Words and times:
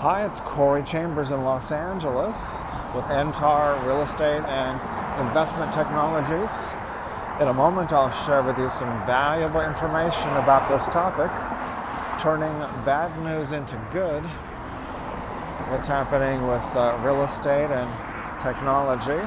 Hi, 0.00 0.26
it's 0.26 0.40
Corey 0.40 0.82
Chambers 0.82 1.30
in 1.30 1.42
Los 1.42 1.72
Angeles 1.72 2.60
with 2.94 3.06
Entar 3.06 3.82
Real 3.86 4.02
Estate 4.02 4.44
and 4.44 4.78
Investment 5.26 5.72
Technologies. 5.72 6.76
In 7.40 7.48
a 7.48 7.54
moment, 7.54 7.94
I'll 7.94 8.10
share 8.10 8.42
with 8.42 8.58
you 8.58 8.68
some 8.68 8.90
valuable 9.06 9.62
information 9.62 10.28
about 10.32 10.68
this 10.68 10.86
topic 10.88 11.30
turning 12.20 12.52
bad 12.84 13.18
news 13.24 13.52
into 13.52 13.82
good. 13.90 14.22
What's 15.70 15.86
happening 15.88 16.46
with 16.46 16.76
uh, 16.76 17.00
real 17.02 17.22
estate 17.22 17.70
and 17.70 18.38
technology. 18.38 19.26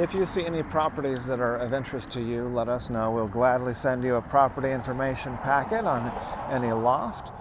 If 0.00 0.14
you 0.14 0.24
see 0.24 0.46
any 0.46 0.62
properties 0.62 1.26
that 1.26 1.40
are 1.40 1.56
of 1.56 1.74
interest 1.74 2.12
to 2.12 2.20
you, 2.20 2.44
let 2.44 2.68
us 2.68 2.90
know. 2.90 3.10
We'll 3.10 3.26
gladly 3.26 3.74
send 3.74 4.04
you 4.04 4.14
a 4.14 4.22
property 4.22 4.70
information 4.70 5.36
packet 5.38 5.84
on 5.84 6.12
any 6.48 6.70
loft, 6.70 7.32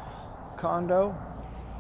condo, 0.57 1.15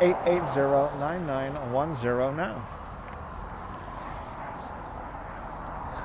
9910 0.00 2.36
now. 2.36 2.66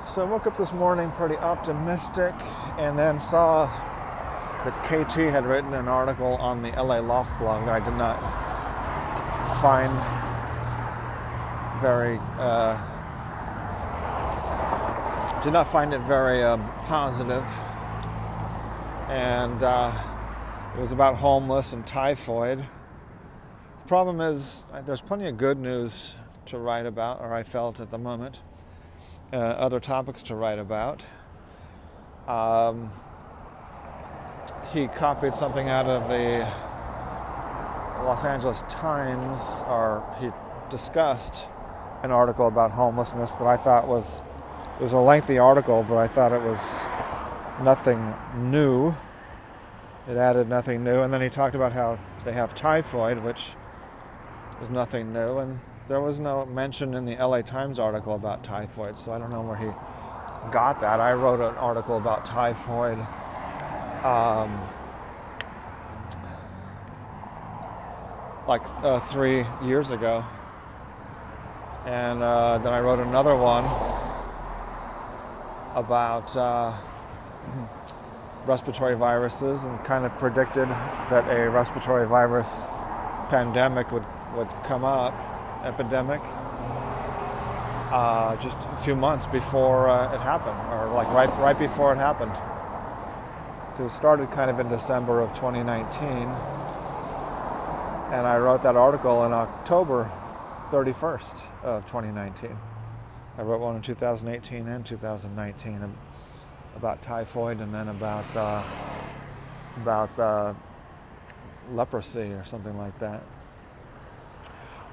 So 0.06 0.22
I 0.22 0.24
woke 0.24 0.46
up 0.46 0.56
this 0.56 0.72
morning 0.72 1.10
pretty 1.12 1.36
optimistic 1.36 2.32
and 2.78 2.98
then 2.98 3.20
saw 3.20 3.66
that 4.64 4.82
KT 4.82 5.16
had 5.30 5.44
written 5.44 5.74
an 5.74 5.88
article 5.88 6.36
on 6.36 6.62
the 6.62 6.70
LA 6.70 7.00
Loft 7.00 7.38
blog 7.38 7.66
that 7.66 7.82
I 7.82 7.84
did 7.84 7.98
not 7.98 8.16
find 9.60 9.92
very 11.82 12.18
uh, 12.38 12.78
did 15.42 15.52
not 15.52 15.70
find 15.70 15.92
it 15.92 16.00
very 16.00 16.40
positive. 16.86 17.44
and 19.08 19.62
uh, 19.62 19.92
it 20.74 20.80
was 20.80 20.92
about 20.92 21.16
homeless 21.16 21.74
and 21.74 21.86
typhoid. 21.86 22.64
The 23.82 23.88
problem 23.88 24.20
is 24.20 24.66
uh, 24.72 24.80
there's 24.82 25.00
plenty 25.00 25.26
of 25.26 25.36
good 25.36 25.58
news 25.58 26.14
to 26.46 26.58
write 26.58 26.86
about, 26.86 27.20
or 27.20 27.34
I 27.34 27.42
felt 27.42 27.80
at 27.80 27.90
the 27.90 27.98
moment. 27.98 28.40
Uh, 29.32 29.38
other 29.38 29.80
topics 29.80 30.22
to 30.24 30.36
write 30.36 30.60
about. 30.60 31.04
Um, 32.28 32.92
he 34.72 34.86
copied 34.86 35.34
something 35.34 35.68
out 35.68 35.86
of 35.86 36.08
the 36.08 36.46
Los 38.04 38.24
Angeles 38.24 38.62
Times, 38.68 39.64
or 39.66 40.04
he 40.20 40.30
discussed 40.70 41.48
an 42.04 42.12
article 42.12 42.46
about 42.46 42.70
homelessness 42.70 43.32
that 43.32 43.48
I 43.48 43.56
thought 43.56 43.88
was 43.88 44.22
it 44.78 44.82
was 44.82 44.92
a 44.92 45.00
lengthy 45.00 45.38
article, 45.38 45.84
but 45.88 45.96
I 45.96 46.06
thought 46.06 46.32
it 46.32 46.42
was 46.42 46.84
nothing 47.60 48.14
new. 48.36 48.94
It 50.08 50.16
added 50.16 50.48
nothing 50.48 50.84
new, 50.84 51.02
and 51.02 51.12
then 51.12 51.20
he 51.20 51.28
talked 51.28 51.56
about 51.56 51.72
how 51.72 51.98
they 52.24 52.32
have 52.32 52.54
typhoid, 52.54 53.18
which 53.24 53.54
was 54.62 54.70
nothing 54.70 55.12
new, 55.12 55.38
and 55.38 55.58
there 55.88 56.00
was 56.00 56.20
no 56.20 56.46
mention 56.46 56.94
in 56.94 57.04
the 57.04 57.16
LA 57.16 57.42
Times 57.42 57.80
article 57.80 58.14
about 58.14 58.44
typhoid, 58.44 58.96
so 58.96 59.10
I 59.10 59.18
don't 59.18 59.30
know 59.30 59.42
where 59.42 59.56
he 59.56 59.66
got 60.52 60.80
that. 60.82 61.00
I 61.00 61.14
wrote 61.14 61.40
an 61.40 61.56
article 61.56 61.96
about 61.96 62.24
typhoid. 62.24 62.96
Um, 64.04 64.60
like 68.46 68.62
uh, 68.84 69.00
three 69.00 69.44
years 69.64 69.90
ago, 69.90 70.24
and 71.84 72.22
uh, 72.22 72.58
then 72.58 72.72
I 72.72 72.78
wrote 72.78 73.00
another 73.00 73.34
one 73.34 73.64
about 75.74 76.36
uh, 76.36 76.72
respiratory 78.46 78.94
viruses 78.94 79.64
and 79.64 79.82
kind 79.82 80.04
of 80.04 80.16
predicted 80.18 80.68
that 80.68 81.28
a 81.28 81.50
respiratory 81.50 82.06
virus 82.06 82.68
pandemic 83.28 83.90
would, 83.90 84.04
would 84.34 84.48
come 84.64 84.84
up, 84.84 85.14
epidemic, 85.64 86.20
uh, 87.92 88.36
just 88.36 88.58
a 88.58 88.76
few 88.78 88.96
months 88.96 89.26
before 89.26 89.88
uh, 89.88 90.14
it 90.14 90.20
happened, 90.20 90.58
or 90.72 90.88
like 90.92 91.08
right, 91.08 91.28
right 91.38 91.58
before 91.58 91.92
it 91.92 91.98
happened. 91.98 92.32
Because 93.70 93.92
it 93.92 93.94
started 93.94 94.30
kind 94.30 94.50
of 94.50 94.58
in 94.58 94.68
December 94.68 95.20
of 95.20 95.34
2019. 95.34 96.06
And 98.12 98.26
I 98.26 98.36
wrote 98.38 98.62
that 98.62 98.76
article 98.76 99.24
in 99.24 99.32
October 99.32 100.10
31st 100.70 101.46
of 101.62 101.86
2019. 101.86 102.56
I 103.38 103.42
wrote 103.42 103.60
one 103.60 103.76
in 103.76 103.82
2018 103.82 104.68
and 104.68 104.84
2019 104.84 105.94
about 106.76 107.02
typhoid, 107.02 107.60
and 107.60 107.74
then 107.74 107.88
about 107.88 108.24
uh, 108.36 108.62
about 109.76 110.18
uh, 110.18 110.54
leprosy 111.70 112.32
or 112.32 112.44
something 112.44 112.76
like 112.76 112.98
that. 112.98 113.22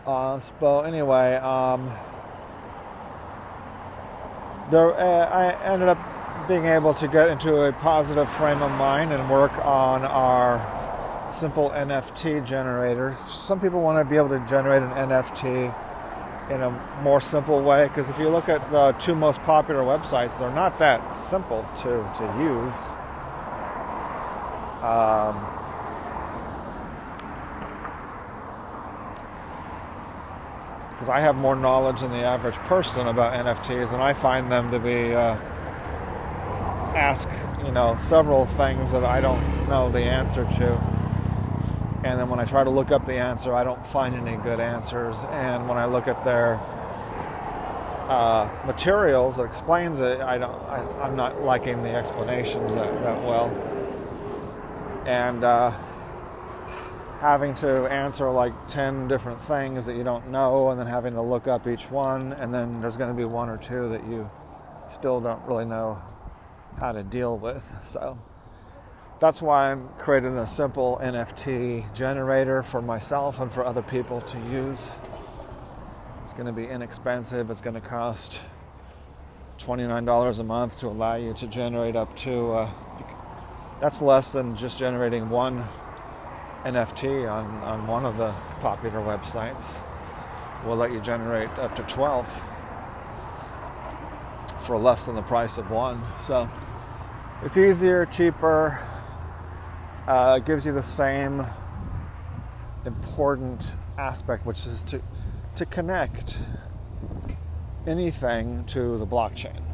Uh, 0.05 0.39
so 0.39 0.81
anyway, 0.81 1.35
um, 1.35 1.85
there, 4.71 4.93
uh, 4.93 5.25
I 5.27 5.73
ended 5.73 5.89
up 5.89 5.97
being 6.47 6.65
able 6.65 6.93
to 6.95 7.07
get 7.07 7.29
into 7.29 7.63
a 7.63 7.73
positive 7.73 8.29
frame 8.33 8.61
of 8.61 8.71
mind 8.71 9.11
and 9.11 9.29
work 9.29 9.53
on 9.65 10.03
our 10.03 11.29
simple 11.29 11.69
NFT 11.71 12.45
generator. 12.45 13.15
Some 13.27 13.59
people 13.59 13.81
want 13.81 13.99
to 13.99 14.09
be 14.09 14.17
able 14.17 14.29
to 14.29 14.43
generate 14.47 14.81
an 14.81 14.89
NFT 14.91 15.75
in 16.49 16.61
a 16.61 16.71
more 17.03 17.21
simple 17.21 17.61
way 17.61 17.87
because 17.87 18.09
if 18.09 18.17
you 18.17 18.29
look 18.29 18.49
at 18.49 18.71
the 18.71 18.93
two 18.93 19.13
most 19.13 19.41
popular 19.43 19.81
websites, 19.81 20.39
they're 20.39 20.49
not 20.49 20.79
that 20.79 21.13
simple 21.13 21.67
to, 21.77 22.11
to 22.17 22.23
use. 22.39 22.89
Um, 24.81 25.58
because 30.99 31.09
I 31.09 31.21
have 31.21 31.35
more 31.35 31.55
knowledge 31.55 32.01
than 32.01 32.11
the 32.11 32.23
average 32.23 32.55
person 32.55 33.07
about 33.07 33.33
NFTs, 33.33 33.93
and 33.93 34.01
I 34.01 34.13
find 34.13 34.51
them 34.51 34.69
to 34.71 34.79
be 34.79 35.13
uh, 35.13 35.35
ask 36.95 37.29
you 37.65 37.71
know 37.71 37.95
several 37.95 38.45
things 38.45 38.91
that 38.91 39.05
I 39.05 39.21
don't 39.21 39.41
know 39.69 39.89
the 39.89 40.01
answer 40.01 40.43
to 40.43 40.99
and 42.03 42.17
then 42.17 42.29
when 42.29 42.39
I 42.39 42.45
try 42.45 42.63
to 42.63 42.69
look 42.69 42.91
up 42.91 43.05
the 43.05 43.17
answer, 43.17 43.53
I 43.53 43.65
don't 43.65 43.85
find 43.85 44.15
any 44.15 44.37
good 44.37 44.61
answers. 44.61 45.23
And 45.31 45.67
when 45.67 45.77
I 45.77 45.85
look 45.85 46.07
at 46.07 46.23
their 46.23 46.55
uh, 48.07 48.49
materials 48.65 49.35
that 49.35 49.43
explains 49.43 49.99
it, 49.99 50.21
I 50.21 50.37
don't. 50.37 50.55
I, 50.63 51.07
am 51.07 51.17
not 51.17 51.41
liking 51.41 51.83
the 51.83 51.93
explanations 51.93 52.73
that, 52.75 53.01
that 53.03 53.21
well. 53.23 53.49
And 55.05 55.43
uh, 55.43 55.71
having 57.19 57.53
to 57.53 57.85
answer 57.87 58.29
like 58.31 58.53
ten 58.67 59.07
different 59.07 59.41
things 59.41 59.85
that 59.85 59.95
you 59.95 60.03
don't 60.03 60.29
know, 60.29 60.69
and 60.69 60.79
then 60.79 60.87
having 60.87 61.13
to 61.13 61.21
look 61.21 61.47
up 61.47 61.67
each 61.67 61.91
one, 61.91 62.33
and 62.33 62.53
then 62.53 62.81
there's 62.81 62.97
going 62.97 63.09
to 63.09 63.17
be 63.17 63.25
one 63.25 63.49
or 63.49 63.57
two 63.57 63.89
that 63.89 64.05
you 64.07 64.29
still 64.87 65.19
don't 65.19 65.41
really 65.45 65.65
know 65.65 66.01
how 66.79 66.91
to 66.93 67.03
deal 67.03 67.37
with. 67.37 67.63
So 67.83 68.17
that's 69.19 69.41
why 69.41 69.71
I'm 69.71 69.89
creating 69.97 70.37
a 70.37 70.47
simple 70.47 70.97
NFT 71.03 71.93
generator 71.93 72.63
for 72.63 72.81
myself 72.81 73.39
and 73.39 73.51
for 73.51 73.65
other 73.65 73.81
people 73.81 74.21
to 74.21 74.39
use. 74.49 74.95
It's 76.23 76.33
going 76.33 76.45
to 76.45 76.53
be 76.53 76.67
inexpensive. 76.67 77.49
It's 77.49 77.59
going 77.59 77.73
to 77.73 77.81
cost 77.81 78.41
$29 79.59 80.39
a 80.39 80.43
month 80.43 80.79
to 80.79 80.87
allow 80.87 81.15
you 81.15 81.33
to 81.33 81.47
generate 81.47 81.97
up 81.97 82.15
to, 82.17 82.53
uh, 82.53 82.71
that's 83.81 84.01
less 84.01 84.31
than 84.31 84.55
just 84.55 84.79
generating 84.79 85.29
one 85.29 85.65
NFT 86.65 87.31
on, 87.31 87.45
on 87.63 87.87
one 87.87 88.05
of 88.05 88.17
the 88.17 88.33
popular 88.59 88.99
websites. 88.99 89.81
We'll 90.65 90.75
let 90.75 90.91
you 90.91 90.99
generate 90.99 91.49
up 91.51 91.75
to 91.77 91.83
12 91.83 92.27
for 94.61 94.77
less 94.77 95.05
than 95.05 95.15
the 95.15 95.21
price 95.21 95.57
of 95.57 95.71
one. 95.71 96.03
So 96.25 96.49
it's 97.43 97.57
easier, 97.57 98.05
cheaper, 98.05 98.79
uh, 100.07 100.39
gives 100.39 100.65
you 100.65 100.73
the 100.73 100.83
same 100.83 101.45
important 102.85 103.75
aspect, 103.97 104.45
which 104.45 104.65
is 104.65 104.83
to, 104.83 105.01
to 105.55 105.65
connect 105.65 106.39
anything 107.87 108.65
to 108.65 108.97
the 108.97 109.07
blockchain 109.07 109.68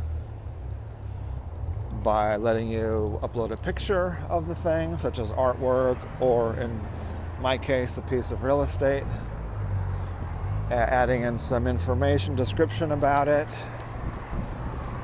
by 2.06 2.36
letting 2.36 2.68
you 2.68 3.19
upload 3.24 3.50
a 3.50 3.57
picture 3.57 4.19
of 4.30 4.48
the 4.48 4.54
thing, 4.54 4.96
such 4.96 5.18
as 5.18 5.31
artwork, 5.31 5.98
or 6.22 6.56
in 6.57 6.80
my 7.42 7.57
case, 7.57 7.98
a 7.98 8.02
piece 8.04 8.30
of 8.31 8.44
real 8.44 8.62
estate, 8.62 9.04
adding 10.69 11.24
in 11.24 11.36
some 11.36 11.66
information, 11.66 12.36
description 12.36 12.92
about 12.92 13.28
it, 13.28 13.48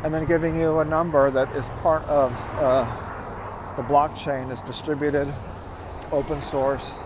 and 0.04 0.14
then 0.14 0.26
giving 0.26 0.56
you 0.56 0.78
a 0.78 0.86
number 0.86 1.32
that 1.32 1.54
is 1.56 1.70
part 1.70 2.04
of 2.04 2.32
uh, 2.60 2.86
the 3.76 3.82
blockchain, 3.82 4.52
is 4.52 4.62
distributed, 4.62 5.28
open 6.12 6.40
source, 6.40 7.04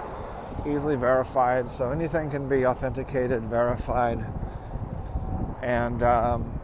easily 0.68 0.98
verified, 0.98 1.70
so 1.70 1.92
anything 1.92 2.30
can 2.30 2.50
be 2.50 2.66
authenticated, 2.66 3.46
verified, 3.46 4.26
and 5.64 6.04
um, 6.04 6.55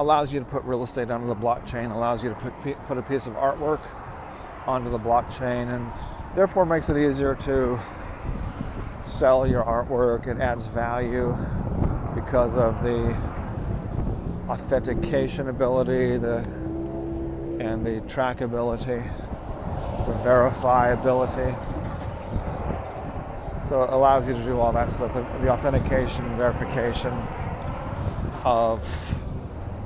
allows 0.00 0.32
you 0.32 0.40
to 0.40 0.46
put 0.46 0.64
real 0.64 0.82
estate 0.82 1.10
onto 1.10 1.26
the 1.26 1.36
blockchain, 1.36 1.94
allows 1.94 2.24
you 2.24 2.30
to 2.30 2.36
put, 2.36 2.84
put 2.86 2.96
a 2.96 3.02
piece 3.02 3.26
of 3.26 3.34
artwork 3.34 3.86
onto 4.66 4.90
the 4.90 4.98
blockchain, 4.98 5.74
and 5.74 5.86
therefore 6.34 6.64
makes 6.64 6.88
it 6.88 6.96
easier 6.96 7.34
to 7.34 7.78
sell 9.02 9.46
your 9.46 9.62
artwork. 9.62 10.26
It 10.26 10.38
adds 10.38 10.68
value 10.68 11.36
because 12.14 12.56
of 12.56 12.82
the 12.82 13.14
authentication 14.48 15.50
ability, 15.50 16.16
the 16.16 16.38
and 17.60 17.84
the 17.84 18.00
trackability, 18.08 19.04
the 20.06 20.14
verifiability. 20.24 21.54
So 23.66 23.82
it 23.82 23.90
allows 23.90 24.30
you 24.30 24.34
to 24.34 24.42
do 24.44 24.58
all 24.58 24.72
that 24.72 24.90
stuff, 24.90 25.12
the, 25.12 25.20
the 25.42 25.50
authentication, 25.50 26.24
verification 26.38 27.12
of 28.44 29.19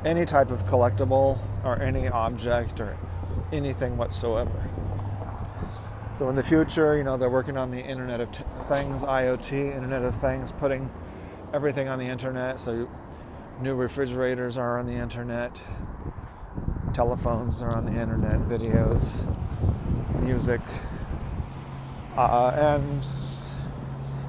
any 0.05 0.27
type 0.27 0.51
of 0.51 0.65
collectible 0.67 1.39
or 1.65 1.81
any 1.81 2.09
object 2.09 2.81
or 2.81 2.97
anything 3.53 3.97
whatsoever. 3.97 4.71
So 6.13 6.29
in 6.29 6.37
the 6.37 6.43
future, 6.43 6.97
you 6.97 7.03
know, 7.03 7.17
they're 7.17 7.31
working 7.31 7.57
on 7.57 7.71
the 7.71 7.81
Internet 7.81 8.21
of 8.21 8.29
Things, 8.69 9.03
IoT, 9.03 9.75
Internet 9.75 10.05
of 10.05 10.15
Things, 10.15 10.53
putting 10.53 10.91
everything 11.53 11.89
on 11.89 11.99
the 11.99 12.07
internet. 12.07 12.61
So 12.61 12.89
new 13.61 13.75
refrigerators 13.75 14.57
are 14.59 14.79
on 14.79 14.87
the 14.87 14.93
internet, 14.93 15.61
telephones 16.93 17.63
are 17.63 17.71
on 17.71 17.85
the 17.85 18.01
internet, 18.01 18.41
videos, 18.41 19.27
music, 20.23 20.61
uh, 22.17 22.53
and 22.57 23.05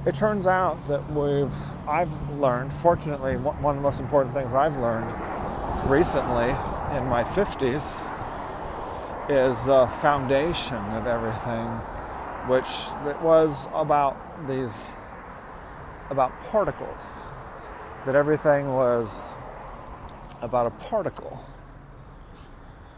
it 0.08 0.16
turns 0.16 0.48
out 0.48 0.88
that 0.88 1.08
we've 1.12 1.56
I've 1.88 2.30
learned. 2.32 2.74
Fortunately, 2.74 3.38
one 3.38 3.76
of 3.76 3.76
the 3.76 3.82
most 3.82 4.00
important 4.00 4.34
things 4.34 4.54
I've 4.54 4.78
learned 4.78 5.35
recently 5.86 6.50
in 6.98 7.06
my 7.08 7.24
50s 7.24 8.02
is 9.30 9.64
the 9.66 9.86
foundation 9.86 10.78
of 10.94 11.06
everything, 11.06 11.68
which 12.48 12.68
it 13.08 13.22
was 13.22 13.68
about 13.74 14.18
these 14.48 14.98
about 16.10 16.40
particles. 16.40 17.28
That 18.06 18.16
everything 18.16 18.74
was 18.74 19.34
about 20.42 20.68
a 20.68 20.72
particle. 20.72 21.44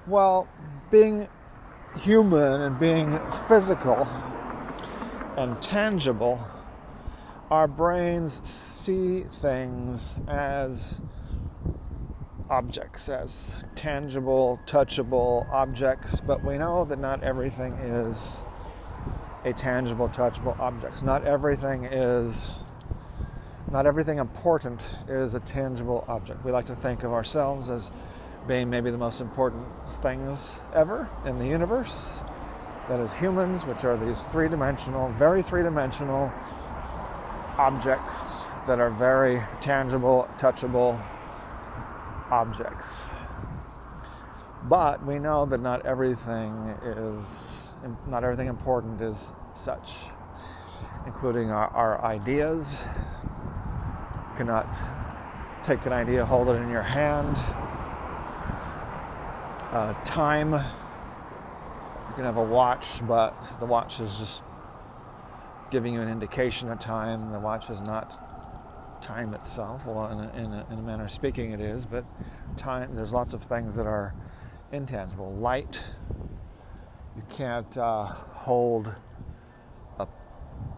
Well, 0.05 0.47
being 0.89 1.27
human 1.99 2.61
and 2.61 2.79
being 2.79 3.19
physical 3.47 4.07
and 5.35 5.61
tangible, 5.61 6.45
our 7.51 7.67
brains 7.67 8.33
see 8.47 9.23
things 9.23 10.13
as 10.27 11.01
objects, 12.49 13.09
as 13.09 13.53
tangible, 13.75 14.59
touchable 14.65 15.49
objects, 15.51 16.21
but 16.21 16.43
we 16.43 16.57
know 16.57 16.85
that 16.85 16.99
not 16.99 17.23
everything 17.23 17.73
is 17.73 18.45
a 19.43 19.53
tangible, 19.53 20.09
touchable 20.09 20.57
object. 20.59 21.03
Not 21.03 21.25
everything 21.25 21.85
is, 21.85 22.51
not 23.71 23.85
everything 23.85 24.17
important 24.17 24.89
is 25.07 25.33
a 25.33 25.39
tangible 25.39 26.05
object. 26.07 26.43
We 26.43 26.51
like 26.51 26.65
to 26.65 26.75
think 26.75 27.03
of 27.03 27.13
ourselves 27.13 27.69
as 27.69 27.91
being 28.47 28.69
maybe 28.69 28.91
the 28.91 28.97
most 28.97 29.21
important 29.21 29.65
things 30.01 30.61
ever 30.73 31.09
in 31.25 31.39
the 31.39 31.47
universe. 31.47 32.21
That 32.87 33.01
is 33.01 33.13
humans, 33.13 33.65
which 33.65 33.83
are 33.83 33.97
these 33.97 34.25
three 34.25 34.47
dimensional, 34.47 35.09
very 35.09 35.43
three 35.43 35.63
dimensional 35.63 36.31
objects 37.57 38.49
that 38.67 38.79
are 38.79 38.89
very 38.89 39.41
tangible, 39.59 40.29
touchable, 40.37 40.97
objects. 42.31 43.15
But 44.63 45.05
we 45.05 45.19
know 45.19 45.45
that 45.45 45.61
not 45.61 45.85
everything 45.85 46.51
is, 46.83 47.71
not 48.07 48.23
everything 48.23 48.47
important 48.47 49.01
is 49.01 49.31
such, 49.53 50.07
including 51.05 51.51
our, 51.51 51.67
our 51.69 52.03
ideas. 52.03 52.87
You 54.31 54.37
cannot 54.37 54.67
take 55.63 55.85
an 55.85 55.93
idea, 55.93 56.25
hold 56.25 56.49
it 56.49 56.55
in 56.55 56.69
your 56.69 56.81
hand. 56.81 57.37
Uh, 59.71 59.93
time, 60.03 60.53
you 60.53 62.15
can 62.15 62.23
have 62.23 62.37
a 62.37 62.43
watch, 62.43 63.05
but 63.07 63.55
the 63.59 63.65
watch 63.65 63.99
is 63.99 64.17
just 64.17 64.43
giving 65.69 65.93
you 65.93 66.01
an 66.01 66.09
indication 66.09 66.69
of 66.71 66.79
time. 66.79 67.31
The 67.31 67.39
watch 67.39 67.69
is 67.69 67.81
not 67.81 68.26
time 69.07 69.33
itself. 69.33 69.87
In 69.87 69.93
a, 69.93 70.31
in, 70.35 70.53
a, 70.53 70.67
in 70.69 70.79
a, 70.79 70.81
manner 70.81 71.05
of 71.05 71.11
speaking, 71.11 71.51
it 71.51 71.61
is, 71.61 71.85
but 71.85 72.03
time. 72.57 72.93
There's 72.93 73.13
lots 73.13 73.33
of 73.33 73.41
things 73.41 73.75
that 73.77 73.87
are 73.87 74.13
intangible. 74.73 75.33
Light. 75.35 75.87
You 77.15 77.23
can't 77.29 77.77
uh, 77.77 78.03
hold 78.03 78.93
a 79.97 80.07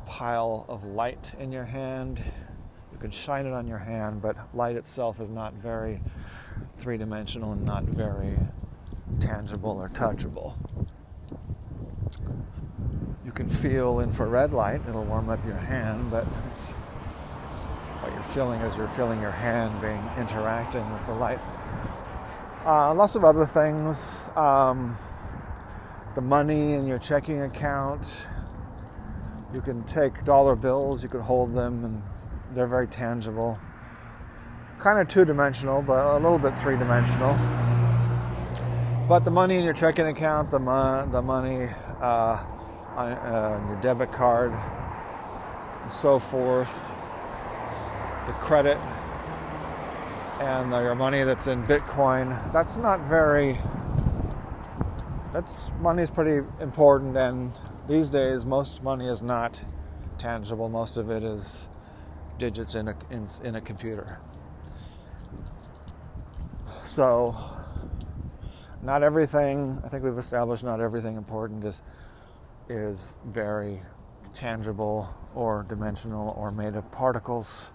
pile 0.05 0.65
of 0.69 0.85
light 0.85 1.33
in 1.39 1.51
your 1.51 1.65
hand. 1.65 2.21
You 2.91 2.99
can 2.99 3.09
shine 3.09 3.47
it 3.47 3.51
on 3.53 3.67
your 3.67 3.79
hand, 3.79 4.21
but 4.21 4.37
light 4.55 4.75
itself 4.75 5.19
is 5.19 5.29
not 5.29 5.55
very 5.55 5.99
three-dimensional 6.75 7.53
and 7.53 7.65
not 7.65 7.83
very 7.83 8.37
tangible 9.19 9.71
or 9.71 9.89
touchable. 9.89 10.53
You 13.25 13.31
can 13.31 13.49
feel 13.49 13.99
infrared 13.99 14.53
light; 14.53 14.81
it'll 14.87 15.03
warm 15.03 15.29
up 15.29 15.43
your 15.45 15.55
hand, 15.55 16.09
but 16.11 16.25
it's 16.53 16.73
feeling 18.29 18.61
as 18.61 18.75
you're 18.77 18.87
feeling 18.87 19.19
your 19.21 19.31
hand 19.31 19.81
being 19.81 20.01
interacting 20.17 20.87
with 20.93 21.05
the 21.07 21.13
light. 21.13 21.39
Uh, 22.65 22.93
lots 22.93 23.15
of 23.15 23.23
other 23.23 23.45
things. 23.45 24.29
Um, 24.35 24.95
the 26.15 26.21
money 26.21 26.73
in 26.73 26.85
your 26.85 26.99
checking 26.99 27.41
account. 27.41 28.27
You 29.53 29.61
can 29.61 29.83
take 29.83 30.23
dollar 30.25 30.55
bills, 30.55 31.01
you 31.01 31.09
can 31.09 31.21
hold 31.21 31.53
them, 31.53 31.83
and 31.83 32.03
they're 32.53 32.67
very 32.67 32.87
tangible. 32.87 33.59
Kind 34.77 34.99
of 34.99 35.07
two 35.07 35.25
dimensional, 35.25 35.81
but 35.81 36.05
a 36.05 36.19
little 36.19 36.37
bit 36.37 36.55
three 36.55 36.77
dimensional. 36.77 37.35
But 39.07 39.25
the 39.25 39.31
money 39.31 39.57
in 39.57 39.63
your 39.63 39.73
checking 39.73 40.05
account, 40.05 40.51
the, 40.51 40.59
mo- 40.59 41.07
the 41.11 41.21
money 41.21 41.67
uh, 41.99 42.45
on 42.95 43.11
uh, 43.11 43.65
your 43.67 43.81
debit 43.81 44.11
card, 44.11 44.53
and 45.81 45.91
so 45.91 46.19
forth, 46.19 46.91
the 48.25 48.33
credit 48.33 48.77
and 50.39 50.71
your 50.71 50.95
money 50.95 51.23
that's 51.23 51.47
in 51.47 51.63
Bitcoin, 51.63 52.51
that's 52.53 52.77
not 52.77 53.05
very. 53.05 53.57
That's 55.31 55.71
money 55.79 56.01
is 56.01 56.09
pretty 56.09 56.47
important, 56.59 57.15
and 57.17 57.51
these 57.87 58.09
days 58.09 58.45
most 58.45 58.81
money 58.81 59.07
is 59.07 59.21
not 59.21 59.63
tangible. 60.17 60.69
Most 60.69 60.97
of 60.97 61.11
it 61.11 61.23
is 61.23 61.69
digits 62.37 62.75
in 62.75 62.87
a 62.87 62.95
in, 63.11 63.27
in 63.43 63.55
a 63.55 63.61
computer. 63.61 64.19
So, 66.83 67.35
not 68.81 69.03
everything. 69.03 69.81
I 69.83 69.89
think 69.89 70.03
we've 70.03 70.17
established 70.17 70.63
not 70.63 70.81
everything 70.81 71.17
important 71.17 71.65
is 71.65 71.83
is 72.69 73.17
very 73.25 73.81
tangible 74.35 75.13
or 75.35 75.65
dimensional 75.67 76.33
or 76.37 76.51
made 76.51 76.75
of 76.75 76.89
particles 76.91 77.65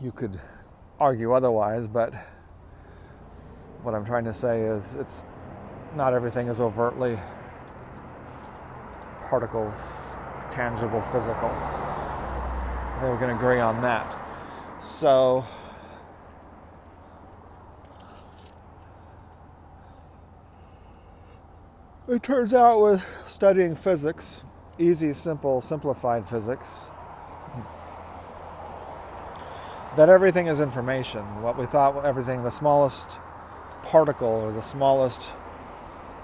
you 0.00 0.12
could 0.12 0.38
argue 1.00 1.32
otherwise, 1.32 1.88
but 1.88 2.14
what 3.82 3.94
I'm 3.94 4.04
trying 4.04 4.24
to 4.24 4.32
say 4.32 4.62
is 4.62 4.94
it's 4.94 5.24
not 5.94 6.12
everything 6.12 6.48
is 6.48 6.60
overtly 6.60 7.18
particles, 9.28 10.18
tangible, 10.50 11.00
physical. 11.00 11.48
I 11.48 12.98
think 13.00 13.12
we 13.12 13.18
can 13.18 13.36
agree 13.36 13.58
on 13.58 13.80
that. 13.82 14.18
So, 14.80 15.44
it 22.08 22.22
turns 22.22 22.54
out 22.54 22.82
with 22.82 23.04
studying 23.26 23.74
physics, 23.74 24.44
easy, 24.78 25.12
simple, 25.12 25.60
simplified 25.60 26.28
physics, 26.28 26.90
that 29.96 30.08
everything 30.10 30.46
is 30.46 30.60
information. 30.60 31.22
What 31.42 31.58
we 31.58 31.64
thought 31.64 32.04
everything, 32.04 32.42
the 32.42 32.50
smallest 32.50 33.18
particle 33.82 34.28
or 34.28 34.52
the 34.52 34.62
smallest 34.62 35.32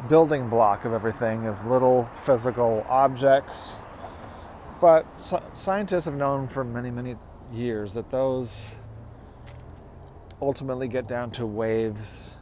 building 0.08 0.48
block 0.48 0.84
of 0.84 0.92
everything 0.92 1.44
is 1.44 1.64
little 1.64 2.04
physical 2.12 2.84
objects, 2.88 3.78
But 4.82 5.06
scientists 5.54 6.06
have 6.06 6.16
known 6.16 6.48
for 6.48 6.64
many, 6.64 6.90
many 6.90 7.14
years 7.52 7.94
that 7.94 8.10
those 8.10 8.80
ultimately 10.40 10.88
get 10.88 11.06
down 11.06 11.30
to 11.32 11.46
waves, 11.46 12.34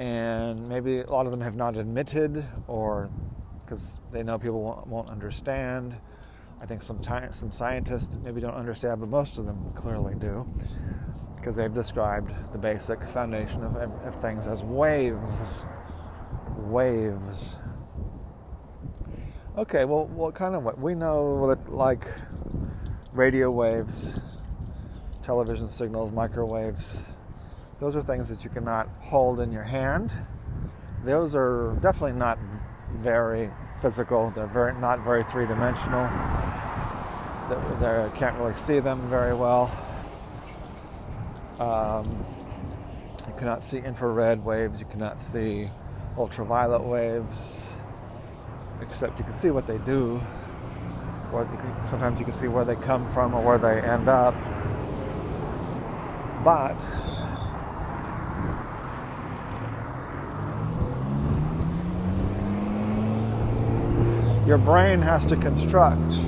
and 0.00 0.68
maybe 0.68 0.98
a 0.98 1.06
lot 1.06 1.26
of 1.26 1.30
them 1.30 1.42
have 1.42 1.54
not 1.54 1.76
admitted 1.76 2.44
or 2.66 3.08
because 3.60 4.00
they 4.10 4.24
know 4.24 4.36
people 4.36 4.60
won't, 4.60 4.88
won't 4.88 5.08
understand. 5.08 5.94
I 6.60 6.66
think 6.66 6.82
some, 6.82 7.02
some 7.02 7.50
scientists 7.50 8.16
maybe 8.22 8.40
don't 8.40 8.54
understand, 8.54 9.00
but 9.00 9.08
most 9.08 9.38
of 9.38 9.46
them 9.46 9.72
clearly 9.74 10.14
do 10.14 10.46
because 11.36 11.56
they've 11.56 11.72
described 11.72 12.32
the 12.52 12.58
basic 12.58 13.02
foundation 13.02 13.62
of, 13.62 13.76
of 13.76 14.14
things 14.20 14.46
as 14.46 14.62
waves. 14.62 15.64
Waves. 16.56 17.56
Okay, 19.56 19.84
well, 19.84 20.06
what 20.06 20.34
kind 20.34 20.54
of 20.54 20.64
what 20.64 20.78
we 20.78 20.94
know 20.94 21.48
that 21.48 21.72
like 21.72 22.06
radio 23.12 23.50
waves, 23.50 24.20
television 25.22 25.66
signals, 25.66 26.12
microwaves. 26.12 27.08
Those 27.80 27.96
are 27.96 28.02
things 28.02 28.28
that 28.28 28.44
you 28.44 28.50
cannot 28.50 28.88
hold 29.00 29.40
in 29.40 29.52
your 29.52 29.62
hand. 29.62 30.16
Those 31.04 31.34
are 31.34 31.76
definitely 31.80 32.18
not 32.18 32.38
very 32.96 33.50
physical. 33.80 34.32
They're 34.34 34.46
very 34.46 34.78
not 34.78 35.04
very 35.04 35.24
three-dimensional. 35.24 36.04
They 37.48 38.10
can't 38.14 38.36
really 38.36 38.52
see 38.52 38.78
them 38.80 39.08
very 39.08 39.34
well. 39.34 39.70
Um, 41.58 42.26
you 43.26 43.32
cannot 43.38 43.62
see 43.62 43.78
infrared 43.78 44.44
waves. 44.44 44.80
You 44.80 44.86
cannot 44.86 45.18
see 45.18 45.70
ultraviolet 46.18 46.82
waves, 46.82 47.74
except 48.82 49.18
you 49.18 49.24
can 49.24 49.32
see 49.32 49.50
what 49.50 49.66
they 49.66 49.78
do. 49.78 50.20
Or 51.32 51.42
you 51.50 51.58
can, 51.58 51.80
sometimes 51.82 52.18
you 52.18 52.26
can 52.26 52.34
see 52.34 52.48
where 52.48 52.64
they 52.64 52.76
come 52.76 53.10
from 53.12 53.34
or 53.34 53.42
where 53.42 53.58
they 53.58 53.80
end 53.80 54.08
up. 54.08 54.34
But 56.44 56.78
your 64.46 64.58
brain 64.58 65.00
has 65.00 65.24
to 65.26 65.36
construct 65.36 66.18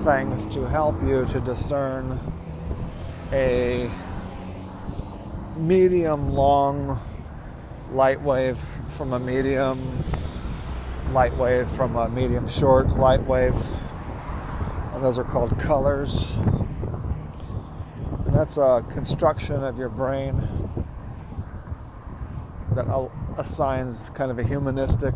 things 0.00 0.46
to 0.46 0.64
help 0.68 1.00
you 1.02 1.24
to 1.26 1.40
discern 1.40 2.20
a 3.32 3.90
medium 5.56 6.30
long 6.30 7.00
light 7.90 8.20
wave 8.20 8.58
from 8.88 9.12
a 9.12 9.18
medium 9.18 9.78
light 11.12 11.34
wave 11.36 11.68
from 11.70 11.96
a 11.96 12.08
medium 12.08 12.46
short 12.48 12.88
light 12.90 13.22
wave. 13.24 13.56
And 14.94 15.02
those 15.02 15.18
are 15.18 15.24
called 15.24 15.58
colors. 15.58 16.30
And 18.26 18.34
that's 18.34 18.56
a 18.56 18.84
construction 18.90 19.64
of 19.64 19.78
your 19.78 19.88
brain 19.88 20.46
that 22.74 23.10
assigns 23.36 24.10
kind 24.10 24.30
of 24.30 24.38
a 24.38 24.44
humanistic 24.44 25.14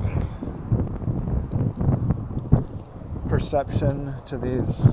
perception 3.32 4.12
to 4.26 4.36
these 4.36 4.86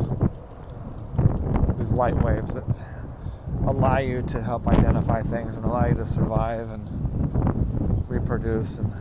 these 1.77 1.91
light 1.91 2.15
waves 2.23 2.53
that 2.53 2.63
allow 3.67 3.97
you 3.97 4.21
to 4.21 4.41
help 4.41 4.65
identify 4.65 5.21
things 5.21 5.57
and 5.57 5.65
allow 5.65 5.85
you 5.85 5.93
to 5.93 6.07
survive 6.07 6.69
and 6.69 8.05
reproduce 8.09 8.79
and 8.79 8.93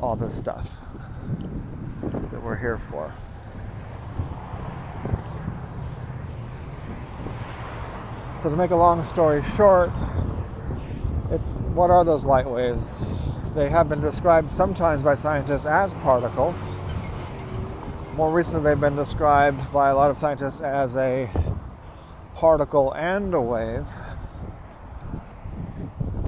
all 0.00 0.14
this 0.14 0.38
stuff 0.38 0.78
that 2.30 2.40
we're 2.40 2.54
here 2.54 2.78
for. 2.78 3.12
So, 8.40 8.50
to 8.50 8.56
make 8.56 8.70
a 8.70 8.76
long 8.76 9.02
story 9.02 9.42
short, 9.42 9.88
it, 11.32 11.40
what 11.74 11.90
are 11.90 12.04
those 12.04 12.24
light 12.24 12.48
waves? 12.48 13.52
They 13.54 13.68
have 13.68 13.88
been 13.88 14.00
described 14.00 14.48
sometimes 14.48 15.02
by 15.02 15.16
scientists 15.16 15.66
as 15.66 15.92
particles. 15.94 16.76
More 18.18 18.32
recently, 18.32 18.72
they've 18.72 18.80
been 18.80 18.96
described 18.96 19.72
by 19.72 19.90
a 19.90 19.94
lot 19.94 20.10
of 20.10 20.16
scientists 20.16 20.60
as 20.60 20.96
a 20.96 21.30
particle 22.34 22.90
and 22.94 23.32
a 23.32 23.40
wave. 23.40 23.86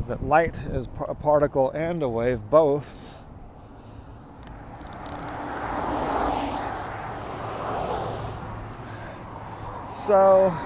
That 0.07 0.23
light 0.23 0.63
is 0.67 0.89
a 1.09 1.17
particle 1.17 1.73
and 1.73 2.01
a 2.01 2.09
wave, 2.09 2.49
both. 2.49 3.21
So, 9.91 10.57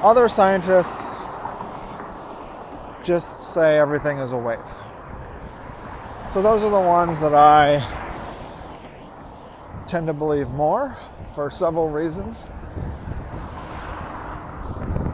other 0.00 0.28
scientists 0.28 1.24
just 3.02 3.42
say 3.42 3.80
everything 3.80 4.18
is 4.18 4.30
a 4.30 4.38
wave. 4.38 4.60
So, 6.32 6.40
those 6.40 6.62
are 6.62 6.70
the 6.70 6.80
ones 6.80 7.20
that 7.20 7.34
I 7.34 7.76
tend 9.86 10.06
to 10.06 10.14
believe 10.14 10.48
more 10.48 10.96
for 11.34 11.50
several 11.50 11.90
reasons. 11.90 12.38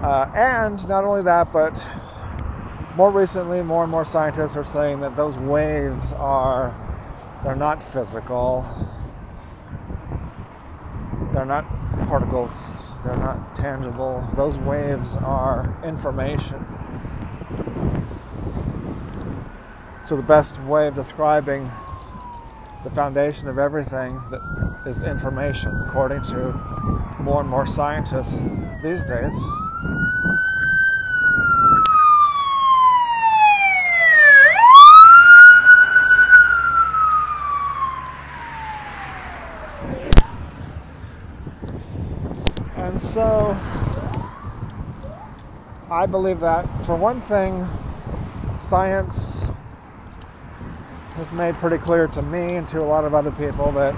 Uh, 0.01 0.31
and 0.33 0.89
not 0.89 1.03
only 1.03 1.25
that, 1.25 1.53
but 1.53 1.85
more 2.95 3.11
recently, 3.11 3.65
more 3.65 3.83
and 3.83 3.91
more 3.91 4.05
scientists 4.05 4.57
are 4.57 4.63
saying 4.63 5.01
that 5.01 5.17
those 5.17 5.37
waves 5.39 6.13
are 6.13 6.73
they're 7.43 7.57
not 7.57 7.83
physical. 7.83 8.65
They're 11.33 11.45
not 11.45 11.67
particles. 12.07 12.93
They're 13.05 13.17
not 13.17 13.57
tangible. 13.57 14.25
Those 14.37 14.57
waves 14.57 15.17
are 15.17 15.77
information. 15.83 16.65
So 20.09 20.17
the 20.17 20.23
best 20.23 20.59
way 20.63 20.89
of 20.89 20.95
describing 20.95 21.71
the 22.83 22.89
foundation 22.91 23.47
of 23.47 23.59
everything 23.59 24.19
that 24.31 24.41
is 24.87 25.03
information, 25.03 25.83
according 25.83 26.23
to 26.23 26.55
more 27.21 27.43
and 27.43 27.51
more 27.51 27.67
scientists 27.67 28.57
these 28.83 29.03
days. 29.03 29.39
And 42.77 42.99
so 42.99 43.55
I 45.91 46.07
believe 46.07 46.41
that, 46.41 46.65
for 46.87 46.97
one 46.97 47.21
thing, 47.21 47.69
science 48.59 49.38
has 51.29 51.37
made 51.37 51.59
pretty 51.59 51.77
clear 51.77 52.07
to 52.07 52.23
me 52.23 52.57
and 52.57 52.67
to 52.69 52.81
a 52.81 52.85
lot 52.85 53.05
of 53.05 53.13
other 53.13 53.31
people 53.31 53.71
that, 53.73 53.95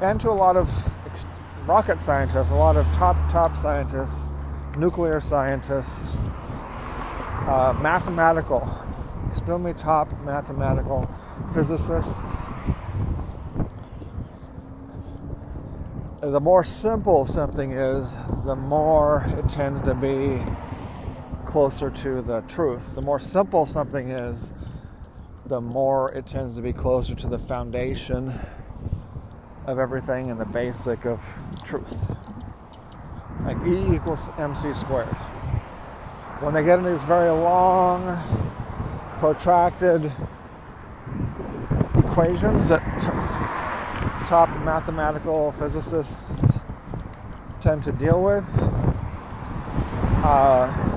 and 0.00 0.20
to 0.20 0.30
a 0.30 0.30
lot 0.30 0.56
of 0.56 0.70
rocket 1.66 1.98
scientists, 1.98 2.50
a 2.50 2.54
lot 2.54 2.76
of 2.76 2.86
top, 2.92 3.16
top 3.28 3.56
scientists, 3.56 4.28
nuclear 4.76 5.20
scientists, 5.20 6.14
uh, 7.46 7.76
mathematical, 7.80 8.70
extremely 9.26 9.74
top 9.74 10.12
mathematical 10.20 11.10
physicists. 11.52 12.40
The 16.20 16.40
more 16.40 16.62
simple 16.62 17.26
something 17.26 17.72
is, 17.72 18.16
the 18.44 18.54
more 18.54 19.26
it 19.36 19.48
tends 19.48 19.80
to 19.82 19.94
be 19.94 20.40
closer 21.44 21.90
to 21.90 22.22
the 22.22 22.42
truth. 22.42 22.94
The 22.94 23.02
more 23.02 23.18
simple 23.18 23.66
something 23.66 24.10
is, 24.10 24.52
the 25.52 25.60
more 25.60 26.10
it 26.12 26.24
tends 26.24 26.54
to 26.54 26.62
be 26.62 26.72
closer 26.72 27.14
to 27.14 27.26
the 27.26 27.38
foundation 27.38 28.32
of 29.66 29.78
everything 29.78 30.30
and 30.30 30.40
the 30.40 30.46
basic 30.46 31.04
of 31.04 31.22
truth. 31.62 32.10
Like 33.44 33.58
E 33.66 33.94
equals 33.94 34.30
mc 34.38 34.72
squared. 34.72 35.14
When 36.40 36.54
they 36.54 36.64
get 36.64 36.78
into 36.78 36.88
these 36.88 37.02
very 37.02 37.30
long, 37.30 38.16
protracted 39.18 40.10
equations 41.98 42.68
that 42.70 42.80
t- 42.98 44.26
top 44.26 44.48
mathematical 44.64 45.52
physicists 45.52 46.50
tend 47.60 47.82
to 47.82 47.92
deal 47.92 48.22
with, 48.22 48.48
uh, 50.24 50.91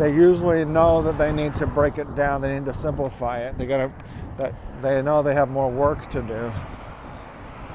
they 0.00 0.14
usually 0.14 0.64
know 0.64 1.02
that 1.02 1.18
they 1.18 1.30
need 1.30 1.54
to 1.56 1.66
break 1.66 1.98
it 1.98 2.14
down. 2.14 2.40
They 2.40 2.54
need 2.54 2.64
to 2.64 2.72
simplify 2.72 3.40
it. 3.40 3.58
They 3.58 3.66
got 3.66 3.76
to. 3.76 3.92
That 4.38 4.54
they 4.80 5.02
know 5.02 5.22
they 5.22 5.34
have 5.34 5.50
more 5.50 5.70
work 5.70 6.08
to 6.10 6.22
do 6.22 6.48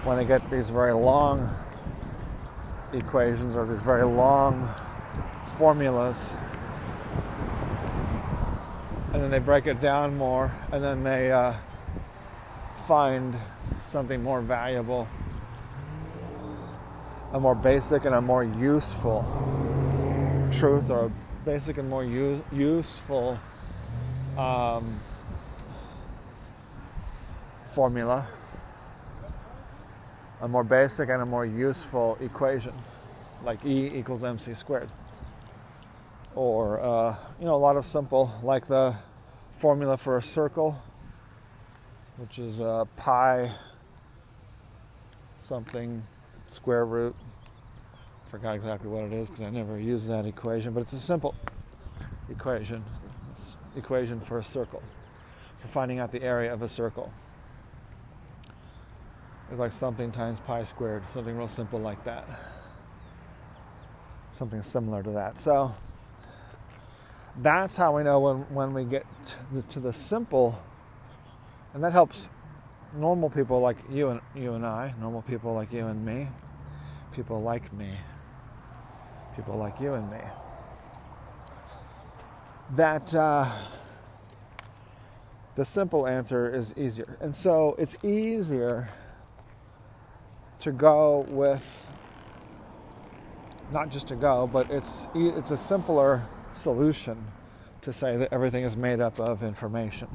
when 0.03 0.17
they 0.17 0.25
get 0.25 0.50
these 0.50 0.72
very 0.72 0.94
long 0.94 1.55
equations 2.94 3.55
or 3.55 3.67
these 3.67 3.82
very 3.82 4.05
long 4.05 4.67
formulas. 5.58 6.36
And 9.13 9.22
then 9.22 9.29
they 9.29 9.38
break 9.38 9.67
it 9.67 9.79
down 9.79 10.17
more, 10.17 10.51
and 10.72 10.84
then 10.84 11.03
they 11.03 11.32
uh, 11.32 11.53
find 12.88 13.38
something 13.84 14.24
more 14.24 14.41
valuable, 14.41 15.08
a 17.34 17.39
more 17.39 17.55
basic 17.55 18.05
and 18.05 18.15
a 18.15 18.22
more 18.22 18.44
useful 18.44 19.24
truth, 20.51 20.89
or 20.89 21.12
basic 21.45 21.77
and 21.77 21.87
more 21.87 22.03
u- 22.03 22.43
useful 22.51 23.39
um, 24.35 24.99
formula, 27.67 28.27
a 30.41 30.47
more 30.47 30.63
basic 30.63 31.09
and 31.09 31.21
a 31.21 31.25
more 31.25 31.45
useful 31.45 32.17
equation, 32.19 32.73
like 33.43 33.63
E 33.63 33.91
equals 33.95 34.23
mc 34.23 34.53
squared. 34.55 34.89
Or, 36.33 36.81
uh, 36.81 37.15
you 37.39 37.45
know, 37.45 37.55
a 37.55 37.57
lot 37.57 37.77
of 37.77 37.85
simple, 37.85 38.31
like 38.43 38.67
the 38.67 38.95
formula 39.53 39.97
for 39.97 40.17
a 40.17 40.21
circle, 40.21 40.81
which 42.17 42.39
is 42.39 42.59
uh, 42.59 42.85
pi 42.97 43.51
something 45.39 46.03
square 46.47 46.85
root. 46.85 47.15
Forgot 48.27 48.55
exactly 48.55 48.89
what 48.89 49.03
it 49.03 49.13
is 49.13 49.29
because 49.29 49.41
I 49.41 49.50
never 49.50 49.79
use 49.79 50.08
that 50.08 50.25
equation, 50.25 50.74
but 50.74 50.82
it's 50.82 50.94
a 50.94 51.00
simple 51.00 51.36
equation. 52.29 52.84
It's 53.32 53.55
equation 53.75 54.20
for 54.20 54.39
a 54.39 54.44
circle, 54.44 54.82
for 55.58 55.67
finding 55.67 56.00
out 56.00 56.12
the 56.12 56.24
area 56.24 56.51
of 56.51 56.62
a 56.62 56.67
circle. 56.67 57.12
It's 59.51 59.60
like 59.60 59.72
something 59.72 60.12
times 60.12 60.39
pi 60.39 60.63
squared, 60.63 61.08
something 61.08 61.38
real 61.38 61.48
simple 61.48 61.79
like 61.79 62.03
that. 62.05 62.27
Something 64.32 64.62
similar 64.63 65.03
to 65.03 65.12
that. 65.12 65.38
So 65.38 65.72
that's 67.38 67.75
how 67.75 67.96
we 67.96 68.03
know 68.03 68.20
when, 68.20 68.38
when 68.53 68.74
we 68.74 68.86
get 68.86 69.05
to 69.24 69.38
the, 69.53 69.62
to 69.63 69.79
the 69.79 69.94
simple, 69.94 70.62
and 71.74 71.84
that 71.84 71.91
helps 71.91 72.29
normal 72.98 73.29
people 73.29 73.60
like 73.60 73.77
you 73.89 74.10
and 74.10 74.22
you 74.34 74.53
and 74.53 74.65
I, 74.65 74.94
normal 75.00 75.22
people 75.22 75.53
like 75.53 75.72
you 75.72 75.86
and 75.88 76.03
me, 76.03 76.27
people 77.13 77.41
like 77.41 77.72
me, 77.72 77.98
people 79.36 79.58
like 79.58 79.80
you 79.80 79.94
and 79.94 80.10
me. 80.10 80.20
That 82.75 83.13
uh, 83.13 83.51
the 85.56 85.65
simple 85.65 86.08
answer 86.08 86.54
is 86.54 86.74
easier, 86.77 87.18
and 87.22 87.36
so 87.36 87.75
it's 87.77 87.98
easier 88.04 88.89
to 90.60 90.72
go 90.72 91.25
with 91.30 91.92
not 93.72 93.89
just 93.89 94.08
to 94.08 94.15
go, 94.15 94.48
but 94.48 94.70
it's 94.72 95.08
it's 95.13 95.51
a 95.51 95.58
simpler 95.58 96.24
solution 96.51 97.24
to 97.82 97.94
say 97.94 98.18
that 98.18 98.34
everything 98.34 98.63
is 98.63 98.75
made 98.75 99.00
up 99.00 99.20
of 99.20 99.44
information. 99.44 100.08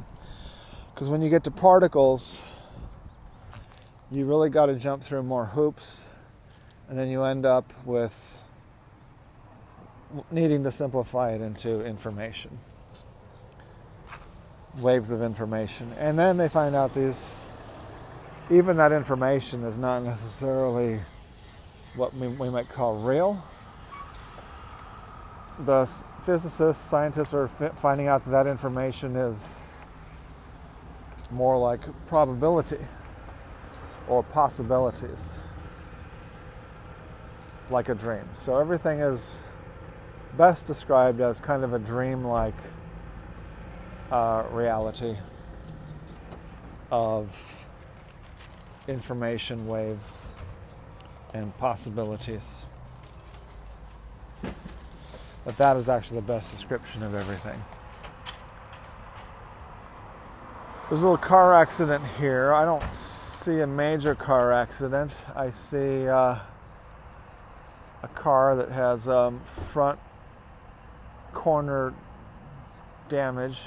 Because 0.92 1.08
when 1.08 1.22
you 1.22 1.30
get 1.30 1.44
to 1.44 1.50
particles, 1.50 2.42
you 4.10 4.26
really 4.26 4.50
got 4.50 4.66
to 4.66 4.74
jump 4.74 5.02
through 5.02 5.22
more 5.22 5.46
hoops, 5.46 6.06
and 6.88 6.98
then 6.98 7.08
you 7.08 7.22
end 7.22 7.46
up 7.46 7.72
with 7.84 8.39
needing 10.30 10.64
to 10.64 10.70
simplify 10.70 11.32
it 11.32 11.40
into 11.40 11.84
information, 11.84 12.58
waves 14.78 15.10
of 15.10 15.22
information. 15.22 15.92
And 15.98 16.18
then 16.18 16.36
they 16.36 16.48
find 16.48 16.74
out 16.74 16.94
these, 16.94 17.36
even 18.50 18.76
that 18.76 18.92
information 18.92 19.64
is 19.64 19.76
not 19.76 20.02
necessarily 20.02 21.00
what 21.96 22.14
we, 22.14 22.28
we 22.28 22.50
might 22.50 22.68
call 22.68 22.96
real. 22.96 23.42
The 25.60 25.86
physicists, 26.24 26.82
scientists 26.82 27.34
are 27.34 27.48
finding 27.48 28.08
out 28.08 28.24
that 28.24 28.30
that 28.30 28.46
information 28.46 29.16
is 29.16 29.60
more 31.30 31.58
like 31.58 31.80
probability 32.06 32.78
or 34.08 34.22
possibilities, 34.22 35.38
like 37.70 37.88
a 37.88 37.94
dream. 37.94 38.28
So 38.34 38.58
everything 38.58 38.98
is 39.00 39.42
best 40.36 40.66
described 40.66 41.20
as 41.20 41.40
kind 41.40 41.64
of 41.64 41.72
a 41.72 41.78
dream-like 41.78 42.54
uh, 44.10 44.44
reality 44.50 45.16
of 46.90 47.64
information 48.88 49.66
waves 49.66 50.34
and 51.34 51.56
possibilities. 51.58 52.66
But 55.44 55.56
that 55.58 55.76
is 55.76 55.88
actually 55.88 56.20
the 56.20 56.26
best 56.26 56.52
description 56.52 57.02
of 57.02 57.14
everything. 57.14 57.62
There's 60.88 61.02
a 61.02 61.04
little 61.04 61.16
car 61.16 61.54
accident 61.54 62.04
here. 62.18 62.52
I 62.52 62.64
don't 62.64 62.96
see 62.96 63.60
a 63.60 63.66
major 63.66 64.16
car 64.16 64.52
accident. 64.52 65.14
I 65.36 65.50
see 65.50 66.08
uh, 66.08 66.38
a 68.02 68.08
car 68.14 68.56
that 68.56 68.70
has 68.70 69.06
um, 69.06 69.40
front 69.44 70.00
corner 71.40 71.94
damage. 73.08 73.62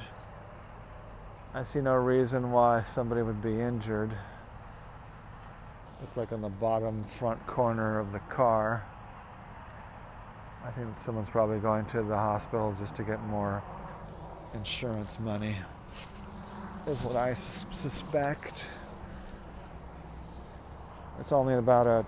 I 1.55 1.63
see 1.63 1.81
no 1.81 1.95
reason 1.95 2.51
why 2.51 2.83
somebody 2.83 3.23
would 3.23 3.41
be 3.41 3.59
injured. 3.59 4.11
Looks 5.99 6.15
like 6.15 6.31
on 6.31 6.41
the 6.41 6.49
bottom 6.49 7.03
front 7.03 7.43
corner 7.47 7.97
of 7.97 8.11
the 8.11 8.19
car. 8.19 8.85
I 10.63 10.69
think 10.69 10.95
someone's 10.99 11.31
probably 11.31 11.57
going 11.57 11.85
to 11.85 12.03
the 12.03 12.15
hospital 12.15 12.75
just 12.77 12.95
to 12.97 13.03
get 13.03 13.19
more 13.23 13.63
insurance 14.53 15.19
money, 15.19 15.55
is 16.85 17.01
what 17.01 17.15
I 17.15 17.33
suspect. 17.33 18.67
It's 21.19 21.31
only 21.31 21.55
about 21.55 21.87
a 21.87 22.05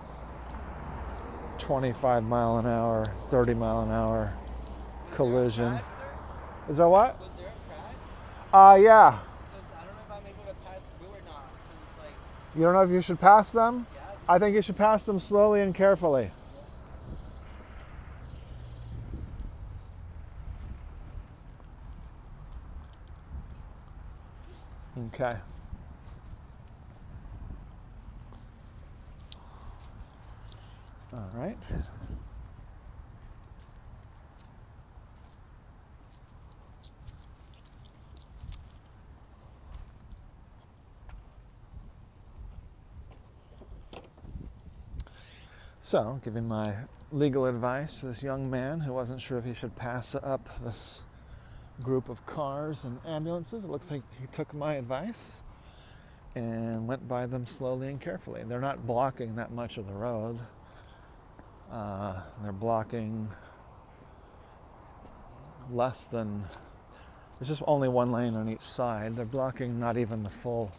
25 1.58 2.24
mile 2.24 2.60
an 2.60 2.68
hour, 2.68 3.12
30 3.32 3.56
mile 3.56 3.82
an 3.82 3.90
hour 3.90 4.32
collision. 5.16 5.80
Is 6.70 6.78
there 6.78 6.90
what? 6.90 7.20
Uh, 8.54 8.78
yeah. 8.82 9.20
You 12.56 12.62
don't 12.62 12.74
know 12.74 12.84
if 12.84 12.90
you 12.90 13.02
should 13.02 13.20
pass 13.20 13.52
them? 13.52 13.88
I 14.28 14.40
think 14.40 14.56
you 14.56 14.62
should 14.62 14.78
pass 14.78 15.06
them 15.06 15.20
slowly 15.20 15.62
and 15.62 15.74
carefully. 15.74 16.32
Okay. 25.14 25.36
All 31.14 31.30
right. 31.36 31.58
So, 45.86 46.20
giving 46.24 46.48
my 46.48 46.74
legal 47.12 47.46
advice 47.46 48.00
to 48.00 48.08
this 48.08 48.24
young 48.24 48.50
man 48.50 48.80
who 48.80 48.92
wasn't 48.92 49.22
sure 49.22 49.38
if 49.38 49.46
he 49.46 49.54
should 49.54 49.76
pass 49.76 50.16
up 50.16 50.50
this 50.64 51.04
group 51.84 52.10
of 52.10 52.26
cars 52.26 52.84
and 52.84 52.98
ambulances. 53.06 53.64
It 53.64 53.70
looks 53.70 53.92
like 53.92 54.02
he 54.20 54.26
took 54.26 54.52
my 54.56 54.74
advice 54.78 55.44
and 56.34 56.88
went 56.88 57.08
by 57.08 57.28
them 57.28 57.46
slowly 57.46 57.90
and 57.90 58.02
carefully. 58.02 58.42
They're 58.48 58.60
not 58.60 58.88
blocking 58.88 59.36
that 59.36 59.52
much 59.52 59.78
of 59.78 59.86
the 59.86 59.94
road. 59.94 60.40
Uh, 61.72 62.20
they're 62.44 62.52
blocking 62.52 63.30
less 65.70 66.08
than, 66.08 66.46
there's 67.38 67.48
just 67.48 67.62
only 67.68 67.90
one 67.90 68.12
lane 68.12 68.36
on 68.36 68.50
each 68.50 68.62
side. 68.62 69.16
They're 69.16 69.24
blocking 69.24 69.80
not 69.80 69.98
even 69.98 70.24
the 70.24 70.32
full, 70.32 70.72